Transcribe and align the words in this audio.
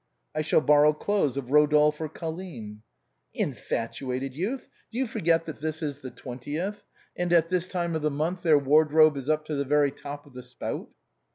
"I 0.35 0.41
shall 0.41 0.61
borrow 0.61 0.93
clothes 0.93 1.37
of 1.37 1.45
Eodolphe 1.45 2.01
or 2.01 2.09
Colline."" 2.09 2.81
Infatuated 3.45 4.33
youth! 4.35 4.67
do 4.91 4.97
you 4.97 5.05
forget 5.05 5.45
that 5.45 5.61
this 5.61 5.83
is 5.83 6.01
the 6.01 6.09
twentieth, 6.09 6.83
and 7.15 7.31
at 7.31 7.49
this 7.49 7.67
time 7.67 7.93
of 7.93 8.01
the 8.01 8.09
month 8.09 8.41
their 8.41 8.57
wardrobe 8.57 9.15
is 9.15 9.29
up 9.29 9.45
to 9.45 9.53
the 9.53 9.63
very 9.63 9.91
top 9.91 10.25
of 10.25 10.33
the 10.33 10.41
spout? 10.41 10.89